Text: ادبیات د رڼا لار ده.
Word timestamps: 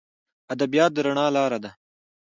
ادبیات 0.53 0.91
د 0.93 0.97
رڼا 1.05 1.25
لار 1.35 1.51
ده. 1.63 1.71